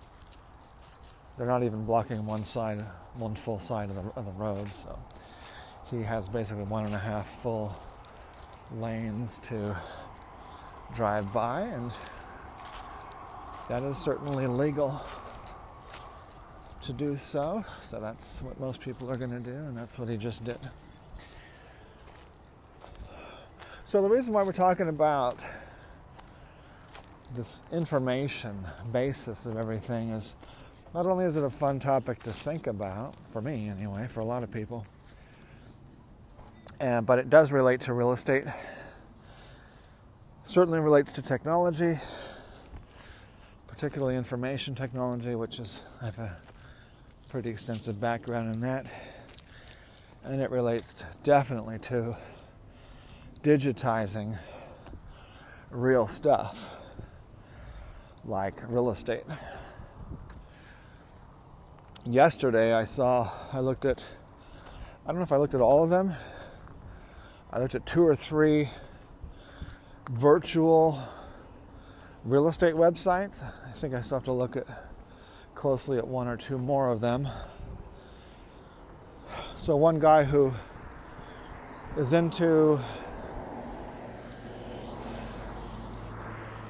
they're 1.38 1.46
not 1.46 1.62
even 1.62 1.84
blocking 1.84 2.26
one 2.26 2.42
side, 2.42 2.84
one 3.18 3.35
full 3.35 3.59
side 3.59 3.90
of 3.90 3.96
the, 3.96 4.11
of 4.16 4.24
the 4.26 4.33
road. 4.33 4.68
So 4.68 4.98
he 5.90 6.02
has 6.02 6.29
basically 6.29 6.64
one 6.64 6.85
and 6.85 6.94
a 6.94 6.98
half 6.98 7.26
full 7.26 7.74
lanes 8.72 9.38
to 9.44 9.76
drive 10.94 11.33
by, 11.33 11.62
and 11.62 11.96
that 13.68 13.83
is 13.83 13.96
certainly 13.96 14.46
legal 14.46 15.00
to 16.83 16.92
do 16.92 17.16
so. 17.16 17.64
So 17.83 18.00
that's 18.00 18.42
what 18.42 18.59
most 18.61 18.81
people 18.81 19.11
are 19.11 19.16
going 19.16 19.31
to 19.31 19.40
do, 19.40 19.57
and 19.57 19.76
that's 19.76 19.98
what 19.98 20.09
he 20.09 20.16
just 20.16 20.44
did. 20.44 20.59
So, 23.85 24.02
the 24.02 24.09
reason 24.09 24.35
why 24.35 24.42
we're 24.42 24.52
talking 24.52 24.88
about 24.88 25.44
this 27.37 27.62
information 27.72 28.64
basis 28.92 29.46
of 29.46 29.57
everything 29.57 30.11
is 30.11 30.35
not 30.96 31.04
only 31.04 31.26
is 31.26 31.37
it 31.37 31.44
a 31.44 31.50
fun 31.50 31.78
topic 31.78 32.18
to 32.20 32.32
think 32.32 32.66
about, 32.66 33.14
for 33.30 33.42
me 33.42 33.68
anyway, 33.68 34.06
for 34.09 34.20
a 34.20 34.24
lot 34.24 34.42
of 34.42 34.50
people, 34.50 34.82
and, 36.80 37.04
but 37.04 37.18
it 37.18 37.28
does 37.28 37.52
relate 37.52 37.82
to 37.82 37.92
real 37.92 38.12
estate 38.12 38.44
certainly 40.42 40.80
relates 40.80 41.12
to 41.12 41.20
technology, 41.20 41.98
particularly 43.66 44.16
information 44.16 44.74
technology, 44.74 45.35
which 45.35 45.61
is 45.61 45.82
I 46.00 46.06
have 46.06 46.18
a 46.18 46.38
pretty 47.28 47.50
extensive 47.50 48.00
background 48.00 48.54
in 48.54 48.61
that, 48.61 48.90
and 50.24 50.40
it 50.40 50.50
relates 50.50 51.04
definitely 51.24 51.78
to 51.80 52.16
digitizing 53.42 54.38
real 55.70 56.06
stuff 56.06 56.74
like 58.24 58.54
real 58.70 58.90
estate. 58.90 59.24
Yesterday, 62.08 62.72
I 62.72 62.84
saw, 62.84 63.28
I 63.52 63.58
looked 63.58 63.84
at, 63.84 64.04
I 65.04 65.08
don't 65.08 65.16
know 65.16 65.24
if 65.24 65.32
I 65.32 65.38
looked 65.38 65.54
at 65.54 65.60
all 65.60 65.82
of 65.82 65.90
them. 65.90 66.14
I 67.52 67.58
looked 67.58 67.74
at 67.74 67.84
two 67.84 68.06
or 68.06 68.14
three 68.14 68.68
virtual 70.10 71.00
real 72.24 72.46
estate 72.46 72.74
websites. 72.74 73.42
I 73.42 73.72
think 73.72 73.92
I 73.92 74.00
still 74.02 74.18
have 74.18 74.24
to 74.26 74.32
look 74.32 74.56
at 74.56 74.68
closely 75.56 75.98
at 75.98 76.06
one 76.06 76.28
or 76.28 76.36
two 76.36 76.58
more 76.58 76.90
of 76.90 77.00
them. 77.00 77.26
So, 79.56 79.74
one 79.74 79.98
guy 79.98 80.22
who 80.22 80.52
is 81.96 82.12
into 82.12 82.78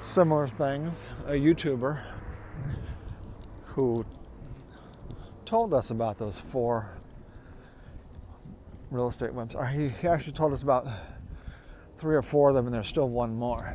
similar 0.01 0.49
things, 0.49 1.11
a 1.27 1.33
YouTuber 1.33 2.03
who 3.64 4.07
told 5.47 5.73
us 5.73 5.91
about 5.91 6.19
those 6.19 6.39
four 6.39 6.91
real 8.91 9.09
estate 9.09 9.31
websites. 9.31 9.73
He, 9.73 9.89
he 9.89 10.09
actually 10.09 10.33
told 10.33 10.53
us 10.53 10.63
about 10.63 10.87
three 11.97 12.17
or 12.17 12.23
four 12.23 12.51
of 12.51 12.55
them, 12.55 12.67
and 12.67 12.75
there's 12.75 12.89
still 12.89 13.09
one 13.09 13.35
more. 13.35 13.75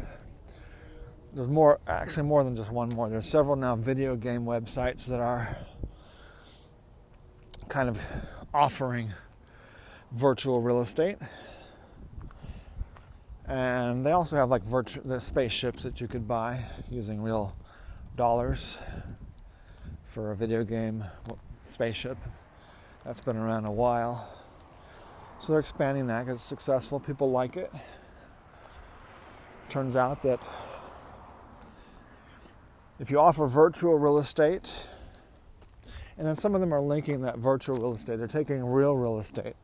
There's 1.34 1.50
more, 1.50 1.80
actually, 1.88 2.24
more 2.24 2.44
than 2.44 2.56
just 2.56 2.72
one 2.72 2.90
more. 2.90 3.10
There's 3.10 3.26
several 3.26 3.56
now 3.56 3.76
video 3.78 4.16
game 4.16 4.44
websites 4.44 5.08
that 5.08 5.22
are 5.22 5.58
kind 7.70 7.88
of 7.88 8.06
offering 8.54 9.14
virtual 10.12 10.62
real 10.62 10.82
estate. 10.82 11.18
And 13.48 14.06
they 14.06 14.12
also 14.12 14.36
have 14.36 14.50
like 14.50 14.64
virtual 14.64 15.04
the 15.06 15.22
spaceships 15.22 15.84
that 15.84 16.02
you 16.02 16.08
could 16.08 16.28
buy 16.28 16.64
using 16.90 17.22
real 17.22 17.56
dollars 18.18 18.78
for 20.04 20.32
a 20.32 20.36
video 20.36 20.64
game 20.66 21.04
spaceship. 21.72 22.18
That's 23.06 23.22
been 23.22 23.38
around 23.38 23.66
a 23.66 23.72
while. 23.72 24.30
So 25.40 25.54
they're 25.54 25.60
expanding 25.60 26.08
that 26.08 26.26
because 26.26 26.36
it's 26.36 26.44
successful. 26.44 27.00
People 27.00 27.32
like 27.32 27.58
it. 27.58 27.72
Turns 29.70 29.96
out 29.96 30.22
that 30.24 30.48
if 33.00 33.10
you 33.10 33.20
offer 33.20 33.48
virtual 33.48 33.98
real 33.98 34.20
estate, 34.20 34.72
and 36.18 36.28
then 36.28 36.36
some 36.36 36.54
of 36.54 36.62
them 36.62 36.74
are 36.74 36.82
linking 36.82 37.22
that 37.22 37.40
virtual 37.40 37.78
real 37.78 37.94
estate, 37.94 38.20
they're 38.20 38.28
taking 38.28 38.64
real 38.64 38.96
real 38.96 39.20
estate 39.20 39.56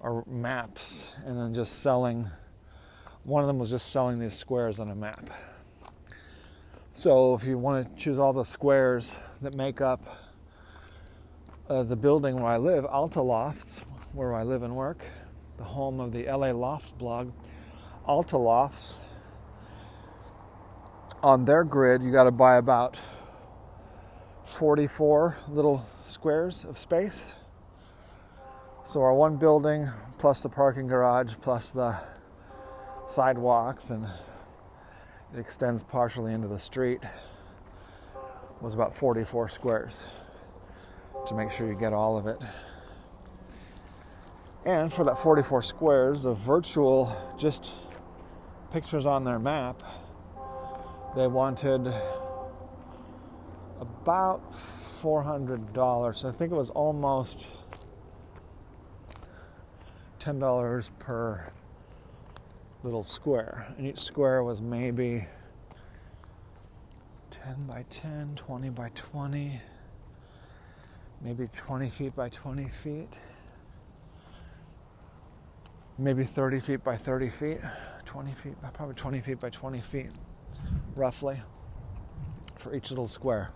or 0.00 0.24
maps 0.26 1.12
and 1.24 1.38
then 1.38 1.54
just 1.54 1.82
selling. 1.82 2.28
One 3.22 3.42
of 3.42 3.46
them 3.46 3.58
was 3.58 3.70
just 3.70 3.92
selling 3.92 4.18
these 4.18 4.34
squares 4.34 4.80
on 4.80 4.90
a 4.90 4.94
map. 4.96 5.30
So 6.94 7.34
if 7.34 7.44
you 7.44 7.58
want 7.58 7.86
to 7.86 8.02
choose 8.02 8.18
all 8.18 8.32
the 8.32 8.44
squares 8.44 9.20
that 9.42 9.54
make 9.54 9.80
up 9.80 10.00
uh, 11.70 11.84
the 11.84 11.94
building 11.94 12.34
where 12.34 12.52
I 12.52 12.56
live, 12.56 12.84
Alta 12.84 13.22
Lofts, 13.22 13.84
where 14.12 14.34
I 14.34 14.42
live 14.42 14.64
and 14.64 14.74
work, 14.74 15.04
the 15.56 15.62
home 15.62 16.00
of 16.00 16.10
the 16.10 16.24
LA 16.24 16.50
Loft 16.50 16.98
blog, 16.98 17.32
Alta 18.04 18.36
Lofts 18.36 18.96
on 21.22 21.44
their 21.44 21.62
grid, 21.62 22.02
you 22.02 22.10
got 22.10 22.24
to 22.24 22.32
buy 22.32 22.56
about 22.56 22.98
44 24.46 25.36
little 25.48 25.86
squares 26.04 26.64
of 26.64 26.76
space. 26.76 27.36
So 28.82 29.02
our 29.02 29.14
one 29.14 29.36
building 29.36 29.86
plus 30.18 30.42
the 30.42 30.48
parking 30.48 30.88
garage 30.88 31.34
plus 31.40 31.72
the 31.72 31.96
sidewalks 33.06 33.90
and 33.90 34.06
it 35.32 35.38
extends 35.38 35.84
partially 35.84 36.34
into 36.34 36.48
the 36.48 36.58
street 36.58 37.00
was 38.60 38.74
about 38.74 38.96
44 38.96 39.48
squares 39.48 40.04
to 41.26 41.34
make 41.34 41.50
sure 41.50 41.66
you 41.66 41.74
get 41.74 41.92
all 41.92 42.16
of 42.16 42.26
it. 42.26 42.38
And 44.64 44.92
for 44.92 45.04
that 45.04 45.18
44 45.18 45.62
squares 45.62 46.24
of 46.24 46.36
virtual 46.38 47.16
just 47.38 47.70
pictures 48.72 49.06
on 49.06 49.24
their 49.24 49.38
map, 49.38 49.82
they 51.16 51.26
wanted 51.26 51.92
about 53.80 54.52
$400. 54.52 56.14
So 56.14 56.28
I 56.28 56.32
think 56.32 56.52
it 56.52 56.56
was 56.56 56.70
almost 56.70 57.46
$10 60.20 60.90
per 60.98 61.50
little 62.82 63.04
square. 63.04 63.74
And 63.76 63.86
each 63.86 64.00
square 64.00 64.44
was 64.44 64.60
maybe 64.60 65.26
10 67.30 67.66
by 67.66 67.84
10, 67.88 68.34
20 68.36 68.70
by 68.70 68.90
20, 68.94 69.60
maybe 71.20 71.46
20 71.46 71.90
feet 71.90 72.16
by 72.16 72.28
20 72.28 72.68
feet, 72.68 73.20
maybe 75.98 76.24
30 76.24 76.60
feet 76.60 76.82
by 76.82 76.96
30 76.96 77.28
feet, 77.28 77.58
20 78.04 78.32
feet, 78.32 78.54
probably 78.72 78.94
20 78.94 79.20
feet 79.20 79.40
by 79.40 79.50
20 79.50 79.80
feet 79.80 80.10
roughly, 80.96 81.42
for 82.56 82.74
each 82.74 82.90
little 82.90 83.08
square. 83.08 83.52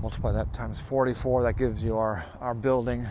Multiply 0.00 0.32
that 0.32 0.52
times 0.54 0.80
44, 0.80 1.42
that 1.44 1.56
gives 1.56 1.84
you 1.84 1.96
our, 1.98 2.24
our 2.40 2.54
building 2.54 3.06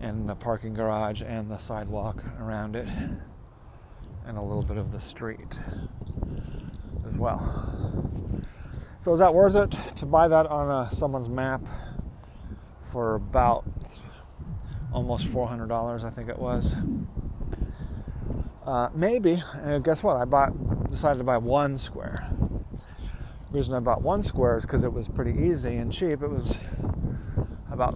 and 0.00 0.28
the 0.28 0.34
parking 0.34 0.74
garage 0.74 1.22
and 1.22 1.50
the 1.50 1.58
sidewalk 1.58 2.24
around 2.40 2.76
it, 2.76 2.88
and 4.26 4.38
a 4.38 4.42
little 4.42 4.62
bit 4.62 4.76
of 4.76 4.90
the 4.90 5.00
street 5.00 5.58
as 7.06 7.16
well. 7.16 7.75
So, 8.98 9.12
is 9.12 9.20
that 9.20 9.34
worth 9.34 9.54
it 9.54 9.70
to 9.96 10.06
buy 10.06 10.28
that 10.28 10.46
on 10.46 10.70
a, 10.70 10.90
someone's 10.90 11.28
map 11.28 11.62
for 12.90 13.14
about 13.14 13.64
almost 14.92 15.26
$400, 15.28 16.04
I 16.04 16.10
think 16.10 16.28
it 16.28 16.38
was? 16.38 16.74
Uh, 18.64 18.88
maybe. 18.94 19.42
And 19.54 19.84
guess 19.84 20.02
what? 20.02 20.16
I 20.16 20.24
bought, 20.24 20.90
decided 20.90 21.18
to 21.18 21.24
buy 21.24 21.38
one 21.38 21.78
square. 21.78 22.28
The 23.52 23.58
reason 23.58 23.74
I 23.74 23.80
bought 23.80 24.02
one 24.02 24.22
square 24.22 24.56
is 24.56 24.64
because 24.64 24.82
it 24.82 24.92
was 24.92 25.08
pretty 25.08 25.40
easy 25.40 25.76
and 25.76 25.92
cheap. 25.92 26.22
It 26.22 26.28
was 26.28 26.58
about 27.70 27.94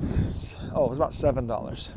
oh, 0.74 0.84
it 0.84 0.88
was 0.88 0.98
about 0.98 1.12
seven 1.12 1.46
dollars 1.46 1.90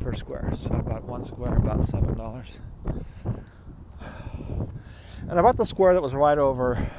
per 0.00 0.12
square. 0.12 0.52
So 0.56 0.74
I 0.74 0.80
bought 0.80 1.04
one 1.04 1.24
square 1.24 1.54
about 1.54 1.82
seven 1.82 2.16
dollars. 2.16 2.60
And 5.28 5.38
I 5.38 5.42
bought 5.42 5.56
the 5.56 5.64
square 5.64 5.94
that 5.94 6.02
was 6.02 6.14
right 6.14 6.38
over 6.38 6.90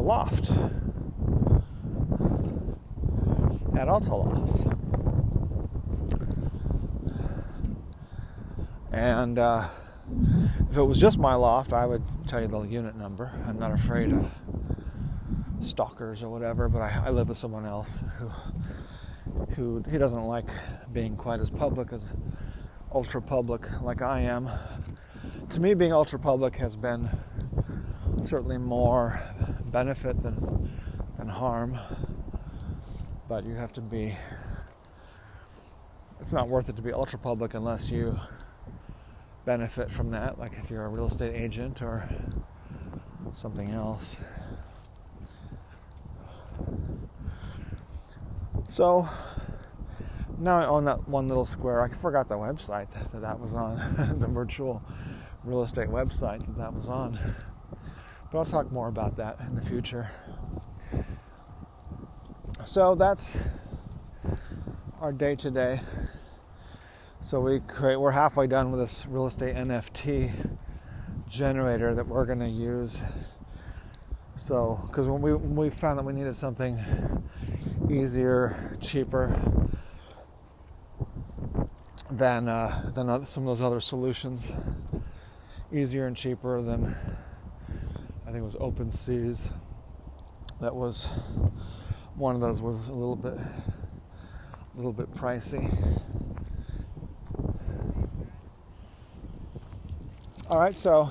our 0.00 0.06
loft 0.06 0.50
at 3.76 3.88
Alta 3.88 4.14
Lofts. 4.14 4.66
And 8.92 9.38
uh, 9.38 9.68
if 10.70 10.76
it 10.76 10.82
was 10.82 10.98
just 10.98 11.18
my 11.18 11.34
loft, 11.34 11.72
I 11.72 11.86
would 11.86 12.02
tell 12.26 12.40
you 12.40 12.48
the 12.48 12.60
unit 12.62 12.96
number. 12.96 13.32
I'm 13.46 13.58
not 13.58 13.72
afraid 13.72 14.12
of 14.12 14.32
stalkers 15.60 16.22
or 16.22 16.30
whatever, 16.30 16.68
but 16.68 16.80
I, 16.80 17.02
I 17.06 17.10
live 17.10 17.28
with 17.28 17.38
someone 17.38 17.66
else 17.66 18.02
who 18.18 18.30
who 19.54 19.84
he 19.90 19.98
doesn't 19.98 20.24
like 20.24 20.48
being 20.92 21.16
quite 21.16 21.40
as 21.40 21.50
public 21.50 21.92
as 21.92 22.14
ultra 22.92 23.20
public 23.20 23.80
like 23.82 24.00
I 24.02 24.20
am. 24.20 24.48
To 25.50 25.60
me, 25.60 25.74
being 25.74 25.92
ultra 25.92 26.18
public 26.18 26.56
has 26.56 26.74
been 26.74 27.08
certainly 28.20 28.58
more 28.58 29.20
benefit 29.70 30.22
than 30.22 30.70
than 31.18 31.28
harm. 31.28 31.78
But 33.28 33.44
you 33.44 33.54
have 33.54 33.72
to 33.74 33.80
be. 33.80 34.16
It's 36.20 36.32
not 36.32 36.48
worth 36.48 36.68
it 36.68 36.76
to 36.76 36.82
be 36.82 36.92
ultra 36.92 37.18
public 37.18 37.54
unless 37.54 37.90
you 37.90 38.18
benefit 39.44 39.90
from 39.90 40.10
that, 40.10 40.38
like 40.38 40.52
if 40.58 40.70
you're 40.70 40.84
a 40.84 40.88
real 40.88 41.06
estate 41.06 41.34
agent 41.34 41.82
or 41.82 42.08
something 43.34 43.70
else. 43.70 44.16
So 48.68 49.08
now 50.38 50.60
I 50.60 50.66
own 50.66 50.84
that 50.84 51.08
one 51.08 51.28
little 51.28 51.44
square. 51.44 51.82
I 51.82 51.88
forgot 51.88 52.28
the 52.28 52.36
website 52.36 52.90
that 52.90 53.20
that, 53.20 53.40
was 53.40 53.54
on, 53.54 54.16
the 54.18 54.28
virtual 54.28 54.82
real 55.44 55.62
estate 55.62 55.88
website 55.88 56.44
that 56.46 56.56
that 56.56 56.74
was 56.74 56.88
on. 56.88 57.18
But 58.30 58.38
I'll 58.38 58.44
talk 58.44 58.70
more 58.70 58.88
about 58.88 59.16
that 59.16 59.40
in 59.40 59.56
the 59.56 59.60
future. 59.60 60.10
So 62.64 62.94
that's 62.94 63.42
our 65.00 65.12
day 65.12 65.34
today. 65.34 65.80
So 67.20 67.40
we 67.40 67.60
create, 67.60 67.96
we're 67.96 68.12
halfway 68.12 68.46
done 68.46 68.70
with 68.70 68.80
this 68.80 69.06
real 69.06 69.26
estate 69.26 69.56
NFT 69.56 70.30
generator 71.28 71.94
that 71.94 72.06
we're 72.06 72.24
going 72.24 72.38
to 72.40 72.48
use. 72.48 73.00
So, 74.36 74.80
because 74.86 75.06
when 75.06 75.20
we, 75.20 75.34
when 75.34 75.56
we 75.56 75.68
found 75.68 75.98
that 75.98 76.04
we 76.04 76.12
needed 76.12 76.36
something 76.36 76.78
easier, 77.90 78.76
cheaper 78.80 79.38
than 82.10 82.48
uh, 82.48 82.90
than 82.94 83.26
some 83.26 83.42
of 83.44 83.48
those 83.48 83.60
other 83.60 83.80
solutions, 83.80 84.52
easier 85.72 86.06
and 86.06 86.16
cheaper 86.16 86.62
than 86.62 86.96
I 88.30 88.32
think 88.32 88.42
it 88.42 88.44
was 88.44 88.56
Open 88.60 88.92
Seas. 88.92 89.50
That 90.60 90.76
was 90.76 91.06
one 92.14 92.36
of 92.36 92.40
those 92.40 92.62
was 92.62 92.86
a 92.86 92.92
little 92.92 93.16
bit 93.16 93.32
a 93.34 94.76
little 94.76 94.92
bit 94.92 95.12
pricey. 95.12 95.68
All 100.48 100.60
right, 100.60 100.76
so 100.76 101.10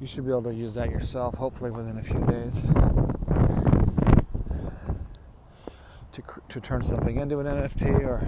you 0.00 0.08
should 0.08 0.24
be 0.24 0.32
able 0.32 0.42
to 0.42 0.52
use 0.52 0.74
that 0.74 0.90
yourself, 0.90 1.36
hopefully 1.36 1.70
within 1.70 1.96
a 1.96 2.02
few 2.02 2.26
days, 2.26 2.60
to, 6.10 6.22
to 6.48 6.60
turn 6.60 6.82
something 6.82 7.18
into 7.18 7.38
an 7.38 7.46
NFT 7.46 8.00
or 8.00 8.26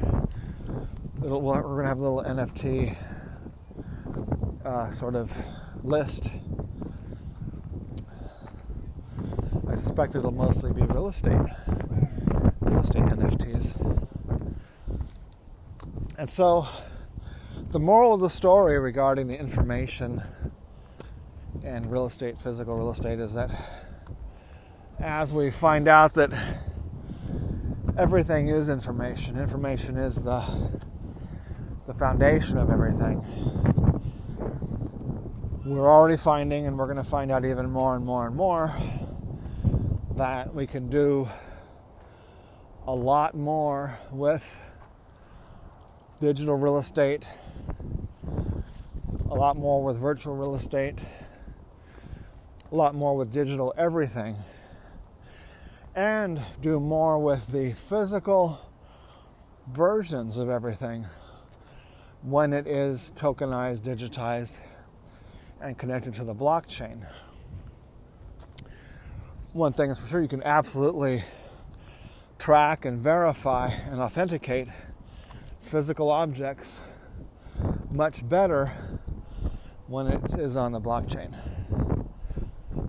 we're 1.19 1.63
going 1.63 1.83
to 1.83 1.89
have 1.89 1.99
a 1.99 2.09
little 2.09 2.23
NFT 2.23 2.97
uh, 4.65 4.93
sort 4.93 5.17
of 5.17 5.33
list. 5.83 6.31
I 9.70 9.70
suspect 9.81 10.15
it'll 10.15 10.31
mostly 10.31 10.73
be 10.73 10.83
real 10.83 11.09
estate, 11.09 11.41
real 12.61 12.81
estate 12.81 13.03
NFTs. 13.05 13.75
And 16.19 16.29
so 16.29 16.69
the 17.71 17.79
moral 17.79 18.13
of 18.13 18.21
the 18.21 18.29
story 18.29 18.79
regarding 18.79 19.27
the 19.27 19.39
information 19.39 20.23
and 21.65 21.91
real 21.91 22.05
estate, 22.05 22.39
physical 22.39 22.77
real 22.77 22.91
estate, 22.91 23.21
is 23.21 23.33
that 23.35 23.51
as 24.99 25.33
we 25.33 25.51
find 25.51 25.89
out 25.89 26.13
that 26.13 26.31
everything 27.97 28.49
is 28.49 28.69
information, 28.69 29.39
information 29.39 29.97
is 29.97 30.23
the 30.23 30.45
the 31.87 31.95
foundation 31.95 32.59
of 32.59 32.71
everything. 32.71 33.25
We're 35.65 35.89
already 35.89 36.19
finding, 36.19 36.67
and 36.67 36.79
we're 36.79 36.87
going 36.87 36.99
to 36.99 37.05
find 37.05 37.31
out 37.31 37.47
even 37.47 37.71
more 37.71 37.97
and 37.97 38.05
more 38.05 38.27
and 38.27 38.37
more, 38.37 38.75
that 40.21 40.55
we 40.55 40.67
can 40.67 40.89
do 40.91 41.27
a 42.87 42.95
lot 42.95 43.35
more 43.35 43.99
with 44.13 44.61
digital 46.21 46.57
real 46.57 46.77
estate 46.77 47.27
a 49.31 49.35
lot 49.35 49.57
more 49.57 49.83
with 49.83 49.97
virtual 49.97 50.35
real 50.35 50.57
estate, 50.57 51.05
a 52.71 52.75
lot 52.75 52.97
more 52.97 53.17
with 53.17 53.33
digital 53.33 53.73
everything, 53.79 54.37
and 55.95 56.43
do 56.61 56.81
more 56.81 57.19
with 57.19 57.47
the 57.47 57.73
physical 57.73 58.59
versions 59.69 60.37
of 60.37 60.51
everything 60.51 61.07
when 62.23 62.53
it 62.53 62.67
is 62.67 63.13
tokenized, 63.17 63.83
digitized, 63.83 64.59
and 65.63 65.79
connected 65.79 66.13
to 66.13 66.25
the 66.25 66.35
blockchain. 66.35 67.07
One 69.53 69.73
thing 69.73 69.91
is 69.91 69.99
for 69.99 70.07
sure 70.07 70.23
you 70.23 70.29
can 70.29 70.45
absolutely 70.45 71.25
track 72.39 72.85
and 72.85 73.01
verify 73.01 73.67
and 73.91 74.01
authenticate 74.01 74.69
physical 75.61 76.09
objects 76.09 76.83
much 77.91 78.29
better 78.29 78.67
when 79.89 80.07
it 80.07 80.39
is 80.39 80.57
on 80.57 80.71
the 80.71 80.81
blockchain. 80.81 81.35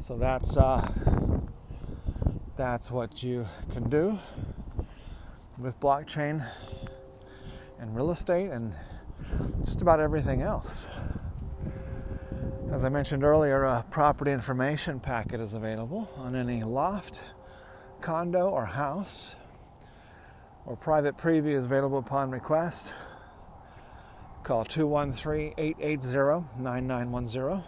So 0.01 0.17
that's 0.17 0.55
uh, 0.55 0.87
that's 2.55 2.91
what 2.91 3.23
you 3.23 3.47
can 3.73 3.89
do 3.89 4.19
with 5.57 5.79
blockchain 5.79 6.47
and 7.79 7.95
real 7.95 8.11
estate 8.11 8.51
and 8.51 8.75
just 9.65 9.81
about 9.81 9.99
everything 9.99 10.43
else. 10.43 10.85
As 12.71 12.85
I 12.85 12.89
mentioned 12.89 13.25
earlier, 13.25 13.65
a 13.65 13.83
property 13.89 14.31
information 14.31 15.01
packet 15.01 15.41
is 15.41 15.55
available 15.55 16.09
on 16.15 16.37
any 16.37 16.63
loft, 16.63 17.21
condo, 17.99 18.47
or 18.47 18.65
house, 18.65 19.35
or 20.65 20.77
private 20.77 21.17
preview 21.17 21.57
is 21.57 21.65
available 21.65 21.97
upon 21.97 22.31
request. 22.31 22.93
Call 24.43 24.63
213 24.63 25.53
880 25.57 26.47
9910. 26.61 27.61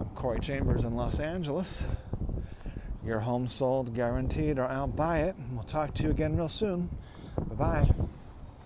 I'm 0.00 0.06
Corey 0.16 0.40
Chambers 0.40 0.84
in 0.84 0.96
Los 0.96 1.20
Angeles. 1.20 1.86
Your 3.06 3.20
home 3.20 3.46
sold 3.46 3.94
guaranteed, 3.94 4.58
or 4.58 4.66
I'll 4.66 4.88
buy 4.88 5.20
it. 5.20 5.36
We'll 5.52 5.62
talk 5.62 5.94
to 5.94 6.02
you 6.02 6.10
again 6.10 6.36
real 6.36 6.48
soon. 6.48 6.90
Bye 7.36 7.54
bye. 7.54 7.94